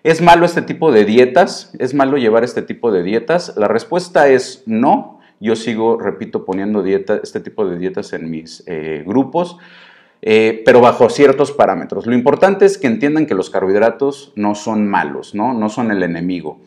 ¿Es 0.08 0.22
malo 0.22 0.46
este 0.46 0.62
tipo 0.62 0.90
de 0.90 1.04
dietas? 1.04 1.70
¿Es 1.78 1.92
malo 1.92 2.16
llevar 2.16 2.42
este 2.42 2.62
tipo 2.62 2.90
de 2.90 3.02
dietas? 3.02 3.52
La 3.58 3.68
respuesta 3.68 4.26
es 4.28 4.62
no. 4.64 5.20
Yo 5.38 5.54
sigo, 5.54 5.98
repito, 5.98 6.46
poniendo 6.46 6.82
dieta, 6.82 7.20
este 7.22 7.40
tipo 7.40 7.68
de 7.68 7.76
dietas 7.76 8.14
en 8.14 8.30
mis 8.30 8.64
eh, 8.66 9.04
grupos, 9.06 9.58
eh, 10.22 10.62
pero 10.64 10.80
bajo 10.80 11.10
ciertos 11.10 11.52
parámetros. 11.52 12.06
Lo 12.06 12.14
importante 12.14 12.64
es 12.64 12.78
que 12.78 12.86
entiendan 12.86 13.26
que 13.26 13.34
los 13.34 13.50
carbohidratos 13.50 14.32
no 14.34 14.54
son 14.54 14.88
malos, 14.88 15.34
¿no? 15.34 15.52
No 15.52 15.68
son 15.68 15.90
el 15.90 16.02
enemigo. 16.02 16.58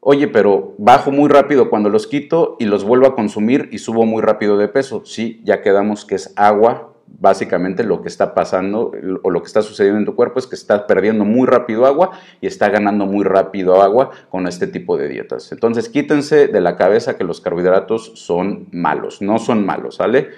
Oye, 0.00 0.28
pero 0.28 0.74
bajo 0.78 1.10
muy 1.10 1.28
rápido 1.28 1.68
cuando 1.68 1.90
los 1.90 2.06
quito 2.06 2.56
y 2.58 2.64
los 2.64 2.84
vuelvo 2.84 3.06
a 3.06 3.14
consumir 3.14 3.68
y 3.70 3.80
subo 3.80 4.06
muy 4.06 4.22
rápido 4.22 4.56
de 4.56 4.68
peso. 4.68 5.02
Sí, 5.04 5.42
ya 5.44 5.60
quedamos 5.60 6.06
que 6.06 6.14
es 6.14 6.32
agua 6.36 6.91
básicamente 7.18 7.84
lo 7.84 8.02
que 8.02 8.08
está 8.08 8.34
pasando 8.34 8.92
o 9.22 9.30
lo 9.30 9.42
que 9.42 9.46
está 9.46 9.62
sucediendo 9.62 9.98
en 9.98 10.04
tu 10.04 10.14
cuerpo 10.14 10.38
es 10.38 10.46
que 10.46 10.54
estás 10.54 10.82
perdiendo 10.82 11.24
muy 11.24 11.46
rápido 11.46 11.86
agua 11.86 12.10
y 12.40 12.46
está 12.46 12.68
ganando 12.68 13.06
muy 13.06 13.24
rápido 13.24 13.82
agua 13.82 14.10
con 14.30 14.46
este 14.46 14.66
tipo 14.66 14.96
de 14.96 15.08
dietas. 15.08 15.52
Entonces 15.52 15.88
quítense 15.88 16.48
de 16.48 16.60
la 16.60 16.76
cabeza 16.76 17.16
que 17.16 17.24
los 17.24 17.40
carbohidratos 17.40 18.12
son 18.14 18.68
malos, 18.72 19.22
no 19.22 19.38
son 19.38 19.64
malos, 19.64 19.96
¿sale? 19.96 20.30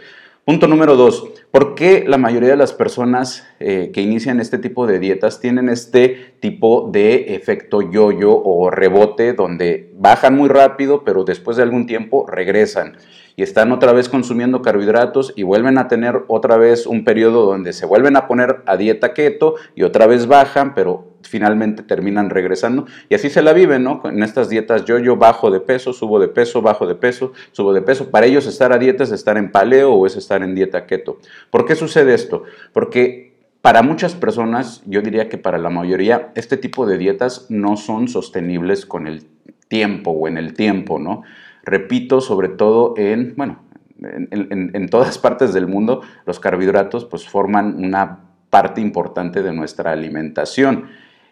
Punto 0.45 0.69
número 0.69 0.95
dos, 0.95 1.27
¿por 1.51 1.75
qué 1.75 2.05
la 2.07 2.19
mayoría 2.19 2.51
de 2.51 2.57
las 2.57 2.75
personas 2.75 3.47
eh, 3.61 3.91
que 3.95 4.03
inician 4.03 4.41
este 4.41 4.59
tipo 4.59 4.87
de 4.87 4.99
dietas 4.99 5.41
tienen 5.41 5.71
este 5.71 6.35
tipo 6.41 6.91
de 6.93 7.35
efecto 7.35 7.81
yo-yo 7.81 8.43
o 8.45 8.69
rebote 8.69 9.33
donde 9.33 9.91
bajan 9.97 10.37
muy 10.37 10.51
rápido 10.51 11.03
pero 11.03 11.25
después 11.25 11.57
de 11.57 11.63
algún 11.63 11.87
tiempo 11.87 12.27
regresan? 12.29 12.99
Y 13.37 13.43
están 13.43 13.73
otra 13.73 13.93
vez 13.93 14.09
consumiendo 14.09 14.63
carbohidratos 14.63 15.33
y 15.37 15.43
vuelven 15.43 15.79
a 15.79 15.89
tener 15.89 16.23
otra 16.29 16.57
vez 16.57 16.87
un 16.87 17.05
periodo 17.05 17.47
donde 17.47 17.73
se 17.73 17.87
vuelven 17.87 18.17
a 18.17 18.27
poner 18.27 18.63
a 18.67 18.77
dieta 18.77 19.13
keto 19.13 19.57
y 19.75 19.83
otra 19.83 20.07
vez 20.07 20.27
bajan, 20.27 20.75
pero 20.75 21.15
finalmente 21.23 21.83
terminan 21.83 22.31
regresando 22.31 22.87
y 23.09 23.15
así 23.15 23.31
se 23.31 23.43
la 23.43 23.53
viven, 23.53 23.83
¿no? 23.83 24.03
En 24.05 24.23
estas 24.23 24.49
dietas 24.49 24.85
yo 24.85 24.99
yo 24.99 25.17
bajo 25.17 25.51
de 25.51 25.61
peso, 25.61 25.93
subo 25.93 26.21
de 26.21 26.29
peso, 26.29 26.63
bajo 26.63 26.87
de 26.87 26.95
peso, 26.95 27.33
subo 27.53 27.73
de 27.73 27.83
peso. 27.83 28.11
Para 28.11 28.27
ellos 28.27 28.47
estar 28.47 28.73
a 28.73 28.79
dieta 28.79 29.05
es 29.05 29.11
estar 29.11 29.37
en 29.37 29.51
paleo 29.51 29.93
o 29.95 30.07
es 30.07 30.17
estar 30.17 30.43
en 30.43 30.55
dieta 30.55 30.87
keto. 30.87 31.19
¿Por 31.51 31.65
qué 31.67 31.75
sucede 31.75 32.15
esto? 32.15 32.45
Porque 32.73 33.35
para 33.65 33.83
muchas 33.83 34.15
personas, 34.15 34.83
yo 34.85 35.01
diría 35.01 35.31
que 35.31 35.39
para 35.39 35.57
la 35.57 35.71
mayoría, 35.71 36.31
este 36.35 36.59
tipo 36.59 36.85
de 36.85 36.99
dietas 36.99 37.47
no 37.49 37.79
son 37.79 38.09
sostenibles 38.09 38.85
con 38.85 39.07
el 39.07 39.25
tiempo 39.69 40.11
o 40.11 40.29
en 40.29 40.37
el 40.37 40.53
tiempo, 40.53 40.99
¿no? 40.99 41.23
Repito, 41.65 42.21
sobre 42.21 42.49
todo 42.49 42.95
en, 42.97 43.35
bueno, 43.37 43.61
en, 44.01 44.89
todas 44.89 45.19
partes 45.27 45.53
del 45.55 45.67
mundo, 45.67 46.03
los 46.27 46.41
carbohidratos 46.41 47.05
pues 47.05 47.27
forman 47.29 47.83
una 47.83 48.21
parte 48.51 48.81
importante 48.81 49.43
de 49.43 49.53
nuestra 49.53 49.93
alimentación. 49.93 50.87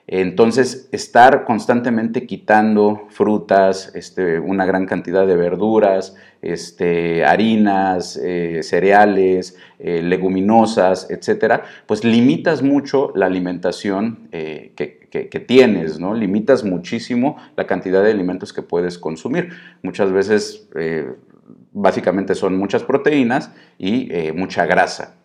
Entonces, 0.08 0.88
estar 0.90 1.44
constantemente 1.44 2.26
quitando 2.26 3.06
frutas, 3.08 3.92
este, 3.94 4.40
una 4.40 4.66
gran 4.66 4.84
cantidad 4.86 5.26
de 5.26 5.36
verduras, 5.36 6.16
este, 6.42 7.24
harinas, 7.24 8.16
eh, 8.16 8.62
cereales, 8.64 9.56
eh, 9.78 10.02
leguminosas, 10.02 11.08
etcétera, 11.08 11.62
pues 11.86 12.04
limitas 12.04 12.62
mucho 12.62 13.12
la 13.14 13.26
alimentación 13.26 14.28
eh, 14.32 14.72
que, 14.74 15.08
que, 15.08 15.40
tienes, 15.40 16.00
¿no? 16.00 16.14
Limitas 16.14 16.64
muchísimo 16.64 17.36
la 17.56 17.66
cantidad 17.66 18.02
de 18.02 18.10
alimentos 18.10 18.52
que 18.52 18.62
puedes 18.62 18.98
consumir. 18.98 19.50
Muchas 19.82 20.10
veces, 20.10 20.68
básicamente 21.72 22.34
son 22.34 22.56
muchas 22.56 22.82
proteínas 22.82 23.52
y 23.78 24.08
mucha 24.34 24.64
grasa. 24.64 25.16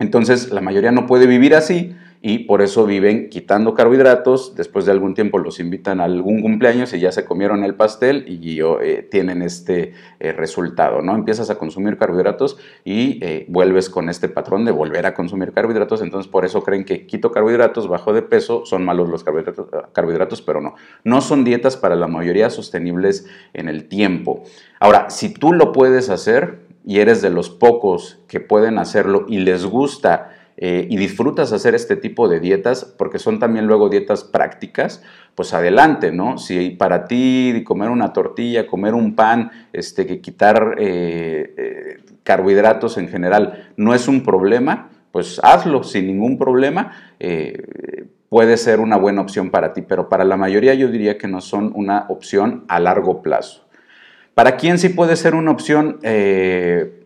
Entonces, 0.00 0.50
la 0.50 0.60
mayoría 0.60 0.90
no 0.90 1.06
puede 1.06 1.28
vivir 1.28 1.54
así 1.54 1.94
y 2.24 2.40
por 2.40 2.62
eso 2.62 2.86
viven 2.86 3.28
quitando 3.28 3.74
carbohidratos. 3.74 4.54
Después 4.54 4.86
de 4.86 4.92
algún 4.92 5.14
tiempo 5.14 5.38
los 5.38 5.58
invitan 5.58 6.00
a 6.00 6.04
algún 6.04 6.40
cumpleaños 6.40 6.94
y 6.94 7.00
ya 7.00 7.10
se 7.10 7.24
comieron 7.24 7.64
el 7.64 7.74
pastel 7.74 8.24
y 8.28 8.60
eh, 8.60 9.06
tienen 9.10 9.42
este 9.42 9.92
eh, 10.20 10.32
resultado, 10.32 11.02
¿no? 11.02 11.16
Empiezas 11.16 11.50
a 11.50 11.58
consumir 11.58 11.98
carbohidratos 11.98 12.58
y 12.84 13.18
eh, 13.24 13.44
vuelves 13.48 13.90
con 13.90 14.08
este 14.08 14.28
patrón 14.28 14.64
de 14.64 14.70
volver 14.70 15.04
a 15.04 15.14
consumir 15.14 15.52
carbohidratos. 15.52 16.00
Entonces 16.00 16.30
por 16.30 16.44
eso 16.44 16.62
creen 16.62 16.84
que 16.84 17.06
quito 17.06 17.32
carbohidratos, 17.32 17.88
bajo 17.88 18.12
de 18.12 18.22
peso, 18.22 18.64
son 18.66 18.84
malos 18.84 19.08
los 19.08 19.24
carbohidratos, 19.24 19.66
carbohidratos, 19.92 20.42
pero 20.42 20.60
no. 20.60 20.76
No 21.02 21.22
son 21.22 21.42
dietas 21.42 21.76
para 21.76 21.96
la 21.96 22.06
mayoría 22.06 22.50
sostenibles 22.50 23.26
en 23.52 23.68
el 23.68 23.88
tiempo. 23.88 24.44
Ahora, 24.78 25.10
si 25.10 25.34
tú 25.34 25.52
lo 25.52 25.72
puedes 25.72 26.08
hacer 26.08 26.60
y 26.84 27.00
eres 27.00 27.20
de 27.20 27.30
los 27.30 27.50
pocos 27.50 28.20
que 28.28 28.38
pueden 28.38 28.78
hacerlo 28.78 29.26
y 29.28 29.38
les 29.40 29.66
gusta, 29.66 30.30
eh, 30.64 30.86
y 30.88 30.96
disfrutas 30.96 31.52
hacer 31.52 31.74
este 31.74 31.96
tipo 31.96 32.28
de 32.28 32.38
dietas, 32.38 32.84
porque 32.84 33.18
son 33.18 33.40
también 33.40 33.66
luego 33.66 33.88
dietas 33.88 34.22
prácticas, 34.22 35.02
pues 35.34 35.54
adelante, 35.54 36.12
¿no? 36.12 36.38
Si 36.38 36.70
para 36.70 37.08
ti 37.08 37.64
comer 37.66 37.90
una 37.90 38.12
tortilla, 38.12 38.64
comer 38.68 38.94
un 38.94 39.16
pan, 39.16 39.50
este, 39.72 40.06
que 40.06 40.20
quitar 40.20 40.76
eh, 40.78 41.52
eh, 41.56 41.96
carbohidratos 42.22 42.96
en 42.96 43.08
general 43.08 43.72
no 43.76 43.92
es 43.92 44.06
un 44.06 44.22
problema, 44.22 44.88
pues 45.10 45.40
hazlo 45.42 45.82
sin 45.82 46.06
ningún 46.06 46.38
problema. 46.38 46.92
puede 48.28 48.56
ser 48.56 48.78
una 48.78 48.96
buena 48.96 49.20
opción 49.20 49.50
para 49.50 49.72
ti, 49.72 49.82
pero 49.82 50.08
para 50.08 50.24
la 50.24 50.36
mayoría 50.36 50.74
yo 50.74 50.86
diría 50.86 51.18
que 51.18 51.26
no 51.26 51.40
son 51.40 51.72
una 51.74 52.06
opción 52.08 52.64
a 52.68 52.78
largo 52.78 53.20
plazo. 53.20 53.66
¿Para 54.34 54.56
quién 54.56 54.78
sí 54.78 54.90
puede 54.90 55.16
ser 55.16 55.34
una 55.34 55.50
opción 55.50 55.98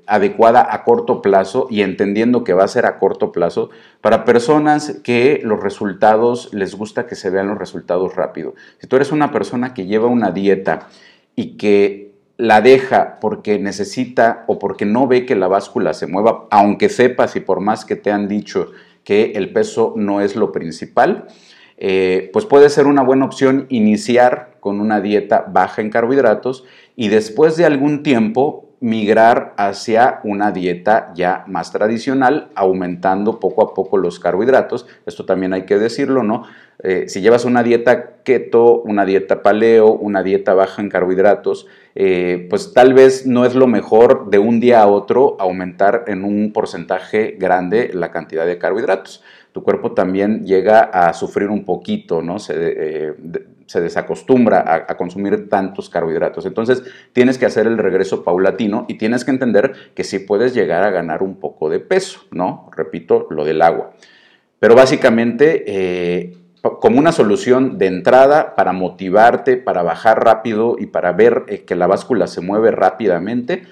adecuada 0.07 0.67
a 0.71 0.85
corto 0.85 1.23
plazo 1.23 1.67
y 1.71 1.83
entendiendo 1.83 2.45
que 2.45 2.55
va 2.55 2.65
a 2.65 2.69
ser 2.69 2.87
a 2.87 2.99
corto 2.99 3.33
plazo 3.33 3.71
para 4.01 4.25
personas 4.25 5.01
que 5.03 5.41
los 5.43 5.61
resultados 5.61 6.53
les 6.53 6.75
gusta 6.75 7.07
que 7.07 7.15
se 7.15 7.31
vean 7.31 7.49
los 7.49 7.59
resultados 7.59 8.15
rápido. 8.15 8.55
Si 8.79 8.87
tú 8.87 8.97
eres 8.97 9.13
una 9.13 9.33
persona 9.33 9.75
que 9.75 9.87
lleva 9.87 10.07
una 10.07 10.31
dieta 10.31 10.89
y 11.35 11.57
que 11.57 12.13
la 12.37 12.61
deja 12.61 13.19
porque 13.21 13.59
necesita 13.59 14.45
o 14.47 14.59
porque 14.59 14.85
no 14.85 15.07
ve 15.07 15.27
que 15.27 15.37
la 15.37 15.49
báscula 15.49 15.95
se 15.95 16.07
mueva, 16.07 16.47
aunque 16.51 16.89
sepas 16.89 17.35
y 17.37 17.41
por 17.41 17.61
más 17.61 17.85
que 17.85 17.97
te 17.97 18.11
han 18.11 18.29
dicho 18.29 18.71
que 19.05 19.33
el 19.37 19.53
peso 19.53 19.95
no 19.97 20.21
es 20.21 20.37
lo 20.37 20.53
principal, 20.53 21.27
eh, 21.79 22.31
pues 22.33 22.45
puede 22.45 22.71
ser 22.71 22.87
una 22.87 23.03
buena 23.03 23.25
opción 23.25 23.67
iniciar 23.69 24.57
con 24.61 24.81
una 24.81 25.01
dieta 25.01 25.47
baja 25.49 25.83
en 25.83 25.91
carbohidratos 25.91 26.65
y 26.97 27.09
después 27.09 27.57
de 27.57 27.67
algún 27.67 28.03
tiempo 28.03 28.66
migrar 28.81 29.55
hacia 29.57 30.21
una 30.25 30.53
dieta 30.53 31.13
ya 31.15 31.45
más 31.47 31.73
tradicional, 31.73 32.51
aumentando 32.55 33.41
poco 33.41 33.63
a 33.63 33.75
poco 33.75 33.97
los 33.97 34.21
carbohidratos. 34.21 34.87
Esto 35.07 35.25
también 35.25 35.53
hay 35.53 35.63
que 35.63 35.79
decirlo, 35.79 36.23
¿no? 36.23 36.45
Eh, 36.83 37.09
si 37.09 37.23
llevas 37.23 37.47
una 37.47 37.63
dieta 37.63 38.17
keto, 38.23 38.83
una 38.83 39.07
dieta 39.07 39.43
paleo, 39.43 39.93
una 39.93 40.23
dieta 40.23 40.53
baja 40.53 40.83
en 40.83 40.91
carbohidratos, 40.91 41.67
eh, 41.95 42.47
pues 42.51 42.75
tal 42.75 42.93
vez 42.93 43.27
no 43.27 43.47
es 43.47 43.55
lo 43.55 43.67
mejor 43.67 44.29
de 44.31 44.39
un 44.39 44.61
día 44.61 44.83
a 44.83 44.87
otro 44.87 45.37
aumentar 45.41 46.05
en 46.07 46.25
un 46.25 46.53
porcentaje 46.53 47.37
grande 47.39 47.91
la 47.95 48.11
cantidad 48.11 48.45
de 48.45 48.59
carbohidratos. 48.59 49.23
Tu 49.53 49.63
cuerpo 49.63 49.93
también 49.93 50.45
llega 50.45 50.81
a 50.81 51.15
sufrir 51.15 51.49
un 51.49 51.65
poquito, 51.65 52.21
¿no? 52.21 52.39
Se, 52.39 52.55
eh, 52.57 53.15
se 53.67 53.81
desacostumbra 53.81 54.87
a, 54.89 54.97
consumir 54.97 55.49
tantos 55.49 55.91
carbohidratos. 55.91 56.47
Entonces 56.47 56.83
tienes 57.13 57.37
que 57.39 57.47
hacer 57.47 57.67
el 57.67 57.79
regreso 57.79 58.25
paulatino 58.25 58.87
y 58.89 58.95
tienes 58.95 59.25
que 59.25 59.33
entender 59.33 59.73
que 59.95 60.05
sí 60.05 60.21
puedes 60.21 60.55
llegar 60.55 60.85
a 60.85 60.91
ganar 60.91 61.23
un 61.23 61.37
poco 61.37 61.69
de 61.69 61.81
peso, 61.81 62.21
¿no? 62.31 62.71
Repito, 62.77 63.27
lo 63.31 63.45
del 63.45 63.63
agua. 63.63 63.93
Pero 64.59 64.75
básicamente, 64.75 65.65
eh, 65.67 66.37
como 66.81 66.99
una 66.99 67.13
solución 67.13 67.79
de 67.79 67.87
entrada 67.87 68.55
para 68.55 68.73
motivarte, 68.73 69.57
para 69.57 69.83
bajar 69.83 70.25
rápido 70.25 70.77
y 70.79 70.87
para 70.87 71.13
ver 71.13 71.45
eh, 71.49 71.65
que 71.65 71.75
la 71.75 71.87
báscula 71.87 72.27
se 72.27 72.41
mueve 72.41 72.71
rápidamente, 72.71 73.65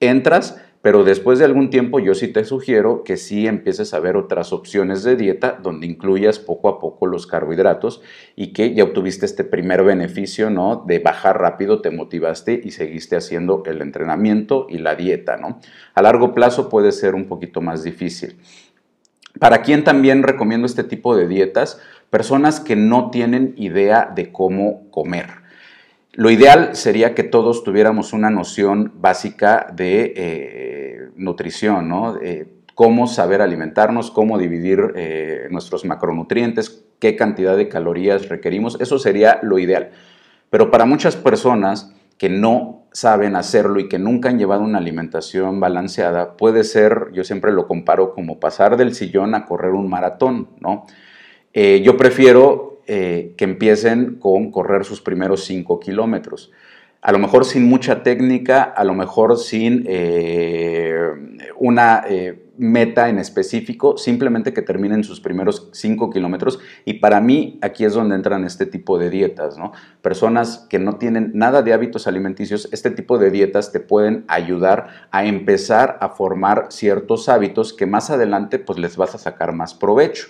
entras 0.00 0.62
pero 0.86 1.02
después 1.02 1.40
de 1.40 1.44
algún 1.44 1.68
tiempo 1.68 1.98
yo 1.98 2.14
sí 2.14 2.28
te 2.28 2.44
sugiero 2.44 3.02
que 3.02 3.16
sí 3.16 3.48
empieces 3.48 3.92
a 3.92 3.98
ver 3.98 4.16
otras 4.16 4.52
opciones 4.52 5.02
de 5.02 5.16
dieta 5.16 5.58
donde 5.60 5.84
incluyas 5.84 6.38
poco 6.38 6.68
a 6.68 6.78
poco 6.78 7.08
los 7.08 7.26
carbohidratos 7.26 8.02
y 8.36 8.52
que 8.52 8.72
ya 8.72 8.84
obtuviste 8.84 9.26
este 9.26 9.42
primer 9.42 9.82
beneficio, 9.82 10.48
¿no? 10.48 10.84
De 10.86 11.00
bajar 11.00 11.40
rápido, 11.40 11.80
te 11.80 11.90
motivaste 11.90 12.60
y 12.62 12.70
seguiste 12.70 13.16
haciendo 13.16 13.64
el 13.66 13.82
entrenamiento 13.82 14.68
y 14.70 14.78
la 14.78 14.94
dieta, 14.94 15.36
¿no? 15.36 15.58
A 15.92 16.02
largo 16.02 16.34
plazo 16.34 16.68
puede 16.68 16.92
ser 16.92 17.16
un 17.16 17.26
poquito 17.26 17.60
más 17.60 17.82
difícil. 17.82 18.36
¿Para 19.40 19.62
quién 19.62 19.82
también 19.82 20.22
recomiendo 20.22 20.66
este 20.68 20.84
tipo 20.84 21.16
de 21.16 21.26
dietas? 21.26 21.80
Personas 22.10 22.60
que 22.60 22.76
no 22.76 23.10
tienen 23.10 23.54
idea 23.56 24.12
de 24.14 24.30
cómo 24.30 24.88
comer. 24.92 25.45
Lo 26.16 26.30
ideal 26.30 26.74
sería 26.74 27.14
que 27.14 27.22
todos 27.22 27.62
tuviéramos 27.62 28.12
una 28.12 28.30
noción 28.30 28.92
básica 28.96 29.68
de 29.72 30.14
eh, 30.16 31.08
nutrición, 31.14 31.88
¿no? 31.88 32.18
cómo 32.76 33.06
saber 33.06 33.40
alimentarnos, 33.40 34.10
cómo 34.10 34.36
dividir 34.36 34.92
eh, 34.96 35.48
nuestros 35.50 35.86
macronutrientes, 35.86 36.84
qué 36.98 37.16
cantidad 37.16 37.56
de 37.56 37.68
calorías 37.68 38.28
requerimos. 38.28 38.78
Eso 38.82 38.98
sería 38.98 39.40
lo 39.42 39.58
ideal. 39.58 39.92
Pero 40.50 40.70
para 40.70 40.84
muchas 40.84 41.16
personas 41.16 41.90
que 42.18 42.28
no 42.28 42.84
saben 42.92 43.34
hacerlo 43.34 43.80
y 43.80 43.88
que 43.88 43.98
nunca 43.98 44.28
han 44.28 44.38
llevado 44.38 44.60
una 44.60 44.76
alimentación 44.76 45.58
balanceada, 45.58 46.36
puede 46.36 46.64
ser, 46.64 47.08
yo 47.14 47.24
siempre 47.24 47.50
lo 47.50 47.66
comparo 47.66 48.12
como 48.12 48.40
pasar 48.40 48.76
del 48.76 48.94
sillón 48.94 49.34
a 49.34 49.46
correr 49.46 49.72
un 49.72 49.88
maratón, 49.88 50.50
¿no? 50.60 50.84
Eh, 51.54 51.80
yo 51.82 51.96
prefiero 51.96 52.75
eh, 52.86 53.34
que 53.36 53.44
empiecen 53.44 54.16
con 54.16 54.50
correr 54.50 54.84
sus 54.84 55.00
primeros 55.00 55.44
5 55.44 55.80
kilómetros. 55.80 56.52
A 57.02 57.12
lo 57.12 57.18
mejor 57.18 57.44
sin 57.44 57.68
mucha 57.68 58.02
técnica, 58.02 58.62
a 58.62 58.82
lo 58.82 58.94
mejor 58.94 59.38
sin 59.38 59.84
eh, 59.86 60.98
una 61.56 62.02
eh, 62.08 62.42
meta 62.58 63.08
en 63.08 63.18
específico, 63.18 63.96
simplemente 63.96 64.52
que 64.52 64.62
terminen 64.62 65.04
sus 65.04 65.20
primeros 65.20 65.68
5 65.72 66.10
kilómetros. 66.10 66.58
Y 66.84 66.94
para 66.94 67.20
mí 67.20 67.58
aquí 67.62 67.84
es 67.84 67.94
donde 67.94 68.16
entran 68.16 68.44
este 68.44 68.66
tipo 68.66 68.98
de 68.98 69.10
dietas. 69.10 69.56
Personas 70.02 70.66
que 70.68 70.78
no 70.78 70.96
tienen 70.96 71.30
nada 71.34 71.62
de 71.62 71.72
hábitos 71.72 72.06
alimenticios, 72.06 72.68
este 72.72 72.90
tipo 72.90 73.18
de 73.18 73.30
dietas 73.30 73.70
te 73.70 73.80
pueden 73.80 74.24
ayudar 74.26 75.08
a 75.10 75.26
empezar 75.26 75.98
a 76.00 76.08
formar 76.08 76.66
ciertos 76.70 77.28
hábitos 77.28 77.72
que 77.72 77.86
más 77.86 78.10
adelante 78.10 78.58
pues 78.58 78.78
les 78.78 78.96
vas 78.96 79.14
a 79.14 79.18
sacar 79.18 79.52
más 79.52 79.74
provecho. 79.74 80.26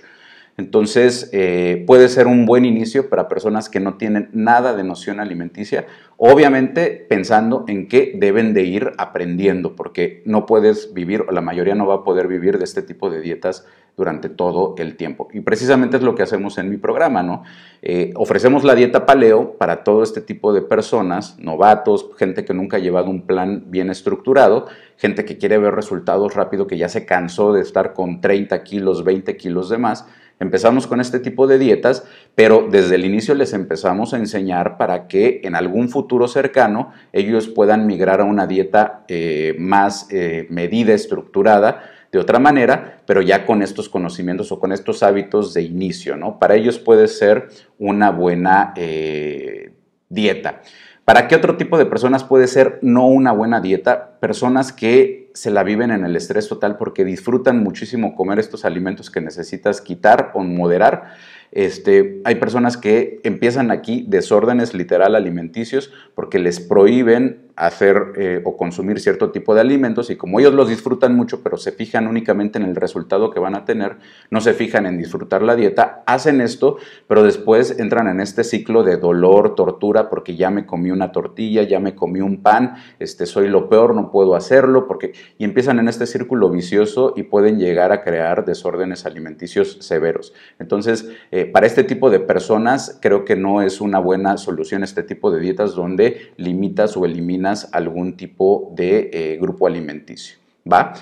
Entonces, 0.58 1.28
eh, 1.32 1.84
puede 1.86 2.08
ser 2.08 2.26
un 2.26 2.46
buen 2.46 2.64
inicio 2.64 3.10
para 3.10 3.28
personas 3.28 3.68
que 3.68 3.78
no 3.78 3.98
tienen 3.98 4.30
nada 4.32 4.74
de 4.74 4.84
noción 4.84 5.20
alimenticia, 5.20 5.86
obviamente 6.16 7.06
pensando 7.08 7.64
en 7.68 7.88
que 7.88 8.14
deben 8.16 8.54
de 8.54 8.62
ir 8.62 8.92
aprendiendo, 8.96 9.76
porque 9.76 10.22
no 10.24 10.46
puedes 10.46 10.94
vivir, 10.94 11.24
o 11.28 11.32
la 11.32 11.42
mayoría 11.42 11.74
no 11.74 11.86
va 11.86 11.96
a 11.96 12.04
poder 12.04 12.26
vivir 12.26 12.56
de 12.56 12.64
este 12.64 12.80
tipo 12.80 13.10
de 13.10 13.20
dietas 13.20 13.66
durante 13.96 14.28
todo 14.28 14.74
el 14.78 14.96
tiempo. 14.96 15.28
Y 15.32 15.40
precisamente 15.40 15.96
es 15.96 16.02
lo 16.02 16.14
que 16.14 16.22
hacemos 16.22 16.58
en 16.58 16.68
mi 16.68 16.76
programa, 16.76 17.22
¿no? 17.22 17.42
Eh, 17.82 18.12
ofrecemos 18.14 18.62
la 18.62 18.74
dieta 18.74 19.06
paleo 19.06 19.56
para 19.58 19.84
todo 19.84 20.02
este 20.02 20.20
tipo 20.20 20.52
de 20.52 20.60
personas, 20.60 21.38
novatos, 21.38 22.10
gente 22.18 22.44
que 22.44 22.52
nunca 22.52 22.76
ha 22.76 22.80
llevado 22.80 23.08
un 23.08 23.26
plan 23.26 23.64
bien 23.68 23.90
estructurado, 23.90 24.66
gente 24.96 25.24
que 25.24 25.38
quiere 25.38 25.58
ver 25.58 25.74
resultados 25.74 26.34
rápido, 26.34 26.66
que 26.66 26.76
ya 26.76 26.88
se 26.88 27.06
cansó 27.06 27.52
de 27.52 27.62
estar 27.62 27.94
con 27.94 28.20
30 28.20 28.62
kilos, 28.64 29.02
20 29.02 29.36
kilos 29.36 29.70
de 29.70 29.78
más, 29.78 30.06
Empezamos 30.38 30.86
con 30.86 31.00
este 31.00 31.18
tipo 31.18 31.46
de 31.46 31.58
dietas, 31.58 32.04
pero 32.34 32.68
desde 32.70 32.96
el 32.96 33.06
inicio 33.06 33.34
les 33.34 33.54
empezamos 33.54 34.12
a 34.12 34.18
enseñar 34.18 34.76
para 34.76 35.08
que 35.08 35.40
en 35.44 35.54
algún 35.54 35.88
futuro 35.88 36.28
cercano 36.28 36.92
ellos 37.12 37.48
puedan 37.48 37.86
migrar 37.86 38.20
a 38.20 38.24
una 38.24 38.46
dieta 38.46 39.04
eh, 39.08 39.54
más 39.58 40.08
eh, 40.10 40.46
medida, 40.50 40.92
estructurada, 40.92 41.90
de 42.12 42.18
otra 42.18 42.38
manera, 42.38 43.02
pero 43.06 43.20
ya 43.20 43.44
con 43.44 43.62
estos 43.62 43.88
conocimientos 43.88 44.52
o 44.52 44.60
con 44.60 44.72
estos 44.72 45.02
hábitos 45.02 45.52
de 45.54 45.62
inicio, 45.62 46.16
¿no? 46.16 46.38
Para 46.38 46.54
ellos 46.54 46.78
puede 46.78 47.08
ser 47.08 47.48
una 47.78 48.10
buena 48.10 48.72
eh, 48.76 49.72
dieta. 50.08 50.62
¿Para 51.06 51.28
qué 51.28 51.36
otro 51.36 51.56
tipo 51.56 51.78
de 51.78 51.86
personas 51.86 52.24
puede 52.24 52.48
ser 52.48 52.80
no 52.82 53.06
una 53.06 53.30
buena 53.30 53.60
dieta? 53.60 54.18
Personas 54.18 54.72
que 54.72 55.30
se 55.34 55.52
la 55.52 55.62
viven 55.62 55.92
en 55.92 56.04
el 56.04 56.16
estrés 56.16 56.48
total 56.48 56.76
porque 56.78 57.04
disfrutan 57.04 57.62
muchísimo 57.62 58.16
comer 58.16 58.40
estos 58.40 58.64
alimentos 58.64 59.08
que 59.08 59.20
necesitas 59.20 59.80
quitar 59.80 60.32
o 60.34 60.42
moderar 60.42 61.14
este, 61.52 62.20
hay 62.24 62.34
personas 62.34 62.76
que 62.76 63.20
empiezan 63.22 63.70
aquí 63.70 64.04
desórdenes 64.08 64.74
literal 64.74 65.14
alimenticios 65.14 65.92
porque 66.14 66.38
les 66.38 66.60
prohíben 66.60 67.45
hacer 67.56 68.12
eh, 68.16 68.42
o 68.44 68.56
consumir 68.56 69.00
cierto 69.00 69.30
tipo 69.30 69.54
de 69.54 69.62
alimentos 69.62 70.10
y 70.10 70.16
como 70.16 70.38
ellos 70.38 70.52
los 70.52 70.68
disfrutan 70.68 71.16
mucho 71.16 71.42
pero 71.42 71.56
se 71.56 71.72
fijan 71.72 72.06
únicamente 72.06 72.58
en 72.58 72.64
el 72.64 72.76
resultado 72.76 73.30
que 73.30 73.40
van 73.40 73.54
a 73.54 73.64
tener, 73.64 73.96
no 74.30 74.42
se 74.42 74.52
fijan 74.52 74.84
en 74.84 74.98
disfrutar 74.98 75.42
la 75.42 75.56
dieta, 75.56 76.02
hacen 76.06 76.42
esto 76.42 76.76
pero 77.08 77.22
después 77.22 77.78
entran 77.78 78.08
en 78.08 78.20
este 78.20 78.44
ciclo 78.44 78.82
de 78.82 78.98
dolor, 78.98 79.54
tortura 79.54 80.10
porque 80.10 80.36
ya 80.36 80.50
me 80.50 80.66
comí 80.66 80.90
una 80.90 81.12
tortilla, 81.12 81.62
ya 81.62 81.80
me 81.80 81.94
comí 81.94 82.20
un 82.20 82.42
pan, 82.42 82.74
este, 82.98 83.24
soy 83.24 83.48
lo 83.48 83.70
peor, 83.70 83.94
no 83.94 84.10
puedo 84.10 84.34
hacerlo 84.34 84.86
porque 84.86 85.14
y 85.38 85.44
empiezan 85.44 85.78
en 85.78 85.88
este 85.88 86.06
círculo 86.06 86.50
vicioso 86.50 87.14
y 87.16 87.22
pueden 87.22 87.58
llegar 87.58 87.90
a 87.90 88.02
crear 88.02 88.44
desórdenes 88.44 89.06
alimenticios 89.06 89.78
severos. 89.80 90.34
Entonces, 90.58 91.08
eh, 91.30 91.46
para 91.46 91.66
este 91.66 91.84
tipo 91.84 92.10
de 92.10 92.20
personas 92.20 92.98
creo 93.00 93.24
que 93.24 93.36
no 93.36 93.62
es 93.62 93.80
una 93.80 93.98
buena 93.98 94.36
solución 94.36 94.82
este 94.82 95.02
tipo 95.02 95.30
de 95.30 95.40
dietas 95.40 95.74
donde 95.74 96.32
limitas 96.36 96.96
o 96.98 97.06
eliminas 97.06 97.45
algún 97.72 98.16
tipo 98.16 98.72
de 98.74 99.10
eh, 99.12 99.38
grupo 99.40 99.66
alimenticio, 99.66 100.38
¿va? 100.70 100.94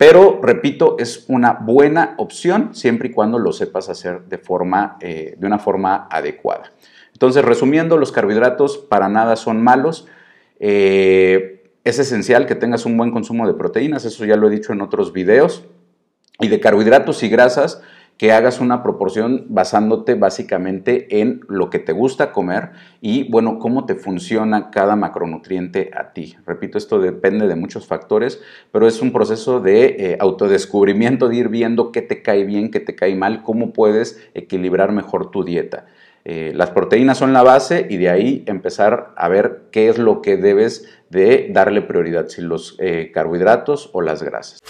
Pero, 0.00 0.40
repito, 0.42 0.96
es 0.98 1.26
una 1.28 1.52
buena 1.52 2.14
opción 2.16 2.74
siempre 2.74 3.08
y 3.08 3.12
cuando 3.12 3.38
lo 3.38 3.52
sepas 3.52 3.90
hacer 3.90 4.22
de, 4.22 4.38
forma, 4.38 4.96
eh, 5.00 5.34
de 5.36 5.46
una 5.46 5.58
forma 5.58 6.08
adecuada. 6.10 6.72
Entonces, 7.12 7.44
resumiendo, 7.44 7.98
los 7.98 8.10
carbohidratos 8.10 8.78
para 8.78 9.10
nada 9.10 9.36
son 9.36 9.62
malos. 9.62 10.06
Eh, 10.58 11.70
es 11.84 11.98
esencial 11.98 12.46
que 12.46 12.54
tengas 12.54 12.86
un 12.86 12.96
buen 12.96 13.10
consumo 13.10 13.46
de 13.46 13.52
proteínas, 13.52 14.06
eso 14.06 14.24
ya 14.24 14.36
lo 14.36 14.48
he 14.48 14.50
dicho 14.50 14.72
en 14.72 14.80
otros 14.80 15.12
videos. 15.12 15.64
Y 16.40 16.48
de 16.48 16.60
carbohidratos 16.60 17.22
y 17.22 17.28
grasas, 17.28 17.82
que 18.20 18.32
hagas 18.32 18.60
una 18.60 18.82
proporción 18.82 19.46
basándote 19.48 20.12
básicamente 20.12 21.22
en 21.22 21.40
lo 21.48 21.70
que 21.70 21.78
te 21.78 21.92
gusta 21.92 22.32
comer 22.32 22.72
y, 23.00 23.30
bueno, 23.30 23.58
cómo 23.58 23.86
te 23.86 23.94
funciona 23.94 24.70
cada 24.70 24.94
macronutriente 24.94 25.90
a 25.96 26.12
ti. 26.12 26.36
Repito, 26.44 26.76
esto 26.76 26.98
depende 26.98 27.48
de 27.48 27.56
muchos 27.56 27.86
factores, 27.86 28.42
pero 28.72 28.86
es 28.86 29.00
un 29.00 29.14
proceso 29.14 29.60
de 29.60 29.86
eh, 29.86 30.18
autodescubrimiento, 30.20 31.30
de 31.30 31.36
ir 31.36 31.48
viendo 31.48 31.92
qué 31.92 32.02
te 32.02 32.20
cae 32.20 32.44
bien, 32.44 32.70
qué 32.70 32.80
te 32.80 32.94
cae 32.94 33.14
mal, 33.14 33.42
cómo 33.42 33.72
puedes 33.72 34.22
equilibrar 34.34 34.92
mejor 34.92 35.30
tu 35.30 35.42
dieta. 35.42 35.86
Eh, 36.26 36.52
las 36.54 36.72
proteínas 36.72 37.16
son 37.16 37.32
la 37.32 37.42
base 37.42 37.86
y 37.88 37.96
de 37.96 38.10
ahí 38.10 38.44
empezar 38.46 39.14
a 39.16 39.30
ver 39.30 39.62
qué 39.70 39.88
es 39.88 39.96
lo 39.96 40.20
que 40.20 40.36
debes 40.36 40.86
de 41.08 41.48
darle 41.54 41.80
prioridad, 41.80 42.28
si 42.28 42.42
los 42.42 42.76
eh, 42.80 43.12
carbohidratos 43.14 43.88
o 43.94 44.02
las 44.02 44.22
grasas. 44.22 44.60